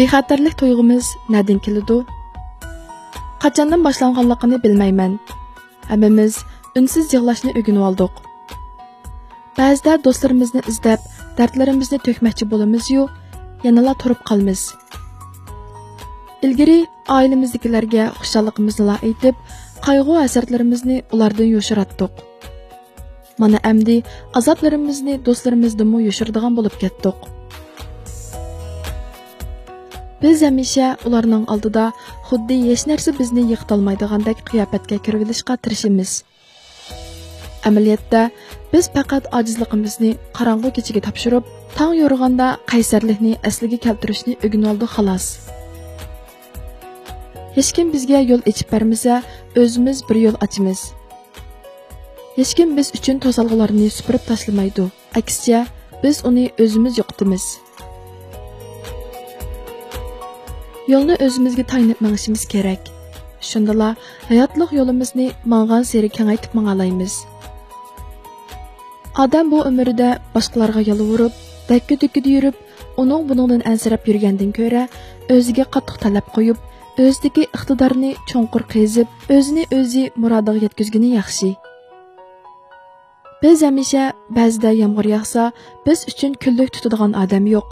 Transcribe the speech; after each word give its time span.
bexatarlik 0.00 0.54
tuyg'umiz 0.60 1.12
nadin 1.34 1.58
keladi 1.66 1.98
qachondan 3.44 3.80
boshlanganligini 3.86 4.58
bilmayman 4.64 5.12
hammamiz 5.90 6.42
unsiz 6.78 7.14
yig'lashni 7.14 7.50
o'rganib 7.58 7.86
oldik 7.90 8.26
ba'zida 9.58 9.92
do'stlarimizni 10.04 10.60
izlab 10.72 11.00
dardlarimizni 11.38 11.98
to'kmoqchi 12.06 12.44
bo'lamiz-yu, 12.52 13.02
yanala 13.66 13.94
turib 14.02 14.20
qolamiz. 14.28 14.62
ilgari 16.46 16.78
oilamizdagilarga 17.16 18.04
xushalligimizni 18.20 18.94
aytib, 19.08 19.36
qayg'u 19.86 20.14
asarlarimizni 20.26 20.96
ulardan 21.14 21.48
yoshiratdik. 21.56 22.12
Mana 23.42 23.58
endi 23.72 23.96
azoblarimizni 24.38 25.14
do'stlarimizdan 25.26 25.92
yoshiradigan 26.08 26.56
bo'lib 26.58 26.76
ketdik. 26.82 27.18
Biz 30.22 30.42
hamisha 30.44 30.86
ularning 31.08 31.44
oldida 31.52 31.84
xuddi 32.28 32.56
hech 32.70 32.82
narsa 32.90 33.12
bizni 33.20 33.42
yiqitolmaydigandek 33.52 34.42
qiyofatga 34.50 34.98
kirib 35.04 35.22
olishga 35.26 35.54
tirishimiz. 35.64 36.10
Amaliyotda 37.68 38.20
biz 38.72 38.90
faqat 38.96 39.24
ojizligimizni 39.38 40.10
qorong'u 40.36 40.72
kechaga 40.76 41.00
topshirib, 41.06 41.44
tong 41.78 41.94
yorug'anda 42.02 42.48
qaysarlikni 42.72 43.32
asliga 43.48 43.78
keltirishni 43.86 44.36
o'rganib 44.44 44.70
oldi 44.72 44.90
xolos. 44.94 45.26
Hech 47.56 47.70
kim 47.76 47.86
bizga 47.94 48.20
yo'l 48.30 48.42
ochib 48.50 48.68
bermasa, 48.74 49.22
o'zimiz 49.62 50.04
bir 50.08 50.16
yo'l 50.24 50.36
ochamiz. 50.46 50.80
Hech 52.36 52.52
kim 52.58 52.76
biz 52.78 52.92
uchun 52.98 53.24
to'salg'ularni 53.24 53.88
supurib 53.96 54.24
tashlamaydi. 54.30 54.84
Aksicha, 55.20 55.64
biz 56.04 56.16
uni 56.28 56.46
o'zimiz 56.64 56.94
yo'qitamiz. 57.00 57.44
Yo'lni 60.92 61.14
o'zimizga 61.24 61.64
tayinib 61.72 61.98
mangishimiz 62.04 62.44
kerak. 62.52 62.82
Shundala 63.50 63.90
hayotlik 64.30 64.70
yo'limizni 64.78 65.26
mang'an 65.52 65.84
seri 65.90 66.08
kengaytib 66.16 66.52
mangalaymiz. 66.58 67.14
odam 69.22 69.50
bu 69.52 69.58
umrida 69.70 70.08
boshqalarga 70.34 70.82
yolvurib 70.90 71.32
dakki 71.70 71.94
dukkida 72.02 72.30
yurib, 72.34 72.56
uning 73.02 73.22
buningdan 73.28 73.62
ansirab 73.70 74.02
yurgandan 74.08 74.50
ko'ra, 74.58 74.82
o'ziga 75.34 75.64
qattiq 75.74 75.96
talab 76.04 76.26
qo'yib, 76.36 76.58
o'zidagi 77.04 77.44
iqtidorni 77.56 78.10
cho'nqur 78.30 78.62
qezib, 78.74 79.08
o'zini 79.36 79.64
o'zi 79.78 80.04
murodiga 80.22 80.64
yetkazgani 80.66 81.10
yaxshi. 81.18 81.50
Biz 83.42 83.58
hamisha 83.66 84.04
ba'zida 84.38 84.70
yomg'ir 84.82 85.06
yog'sa, 85.16 85.44
biz 85.86 85.98
uchun 86.10 86.32
kunlik 86.42 86.74
tutadigan 86.74 87.12
odam 87.22 87.46
yo'q. 87.54 87.68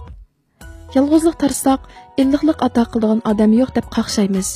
Yolg'izlik 0.97 1.37
tarsoq, 1.43 1.81
illiqlik 2.23 2.59
ato 2.67 2.85
qiladigan 2.93 3.21
odam 3.31 3.53
yo'q 3.61 3.71
deb 3.79 3.87
qaqshaymiz. 3.97 4.49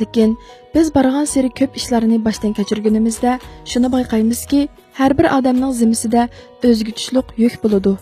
Lekin 0.00 0.30
biz 0.74 0.86
borgan 0.96 1.26
sari 1.32 1.50
ko'p 1.58 1.78
ishlarni 1.80 2.18
boshdan 2.26 2.52
kechirganimizda 2.58 3.38
shuni 3.70 3.88
bayqaymizki, 3.94 4.60
har 4.98 5.12
bir 5.18 5.26
odamning 5.38 5.72
zimmasida 5.80 6.22
o'ziga 6.68 6.92
tushliq 6.98 7.26
yuk 7.44 7.54
bo'ladi. 7.62 7.94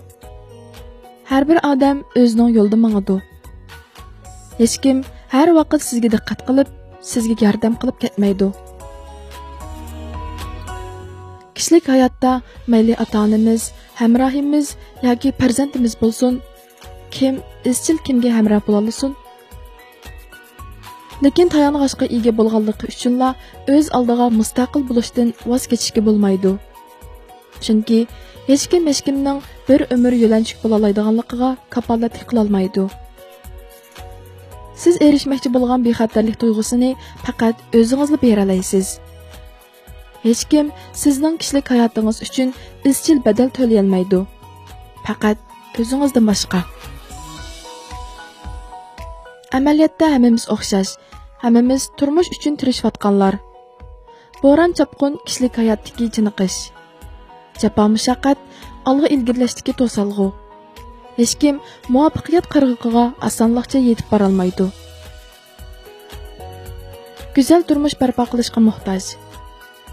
Har 1.30 1.42
bir 1.48 1.58
odam 1.72 1.96
o'zining 2.22 2.50
yo'lida 2.56 2.78
mangadi 2.86 3.16
hech 4.58 4.76
kim 4.82 5.02
har 5.34 5.48
vaqt 5.58 5.82
sizga 5.88 6.08
diqqat 6.14 6.40
qilib 6.48 6.68
sizga 7.12 7.36
yordam 7.46 7.74
qilib 7.80 7.96
ketmaydi. 8.04 8.48
Kishilik 11.56 11.86
hayotda 11.94 12.32
mayli 12.72 12.94
ota 13.04 13.18
onamiz 13.26 13.62
hamrohimiz 14.00 14.66
yoki 15.08 15.28
farzandimiz 15.40 15.94
bo'lsin 16.02 16.32
kim 17.16 17.34
izchil 17.70 17.98
kimga 18.06 18.30
hamroh 18.36 18.62
bo'lolsin. 18.66 19.12
Lekin 21.24 21.48
tayanğaçqa 21.54 22.06
ega 22.16 22.32
bo'lganligi 22.38 22.84
uchunla 22.92 23.28
o'z 23.74 23.86
oldiga 23.98 24.26
mustaqil 24.40 24.82
bo'lishdan 24.88 25.28
voz 25.50 25.64
kechishga 25.70 26.00
bo'lmaydi. 26.06 26.50
Chunki 27.64 27.98
hech 28.48 28.64
kim 28.70 28.82
hech 28.90 29.00
kimning 29.06 29.38
bir 29.68 29.80
umr 29.94 30.12
yo'lanchik 30.22 30.58
bo'la 30.62 30.76
oladiganligiga 30.80 31.50
kapolatlik 31.74 32.24
qilolmaydi. 32.30 32.84
Siz 34.82 34.94
erishmoqchi 35.06 35.48
bo'lgan 35.56 35.80
bexatarlik 35.86 36.36
tuyg'usini 36.42 36.90
faqat 37.26 37.56
o'zingizla 37.78 38.18
beralaysiz. 38.26 38.86
Hech 40.26 40.42
kim 40.50 40.66
sizning 41.02 41.34
kishilik 41.40 41.66
hayotingiz 41.74 42.18
uchun 42.26 42.48
izchil 42.90 43.18
badal 43.26 43.48
to'layolmaydi 43.58 44.20
faqat 45.06 45.38
o'zingizdan 45.80 46.24
boshqa. 46.30 46.60
Amaliyotda 49.58 50.06
hammamiz 50.14 50.44
o'xshash 50.54 50.92
hammamiz 51.42 51.82
turmush 51.98 52.30
uchun 52.36 52.54
tirishayotganlar. 52.60 53.34
Bo'ron 54.42 54.72
chopqin 54.78 55.18
kishilik 55.26 55.58
hayotdagi 55.60 56.06
chiniqish 56.16 56.58
jafo 57.62 57.84
mushaqqat 57.96 58.38
olg'a 58.90 59.08
ilgirlashdagi 59.14 59.72
to'salg'u. 59.80 60.28
Hech 61.18 61.34
kim 61.42 61.60
muvaffaqiyat 61.94 62.46
qirg'iqiga 62.54 63.04
osonlikcha 63.28 63.78
yetib 63.88 64.06
borolmaydi 64.12 64.66
go'zal 67.34 67.62
turmush 67.68 67.96
barpo 68.00 68.24
qilishga 68.32 68.60
muhtoj. 68.68 69.04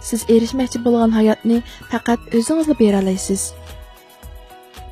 Siz 0.07 0.21
erishmoqchi 0.33 0.79
bo'lgan 0.85 1.13
hayotni 1.17 1.57
faqat 1.91 2.19
o'zingizga 2.37 2.75
bera 2.81 2.99
olasiz. 3.03 3.41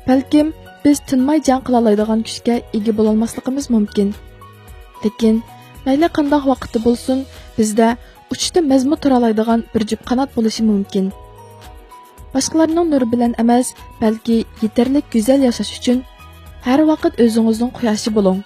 balkim 0.08 0.46
biz 0.84 0.98
tinmay 1.08 1.38
jang 1.48 1.62
qila 1.66 1.78
oladigan 1.82 2.20
kuchga 2.28 2.54
ega 2.76 2.92
bo'lolmasligimiz 2.98 3.66
mumkin. 3.74 4.08
Mayli 5.86 6.08
qandoq 6.16 6.44
vaqtda 6.52 6.78
bo'lsin 6.86 7.18
bizda 7.58 7.88
uchishda 8.32 8.60
mazmun 8.70 8.98
tura 9.02 9.14
oladigan 9.20 9.60
bir 9.72 9.82
jup 9.90 10.00
qanot 10.10 10.30
bo'lishi 10.36 10.62
mumkin 10.70 11.06
boshqalarning 12.34 12.86
nuri 12.92 13.06
bilan 13.12 13.32
emas 13.42 13.66
balki 14.02 14.36
yetarli 14.64 15.00
go'zal 15.12 15.40
yashash 15.48 15.72
uchun 15.78 15.98
har 16.66 16.80
vaqt 16.90 17.12
o'zingizning 17.24 17.72
quyoshi 17.78 18.10
bo'ling 18.16 18.38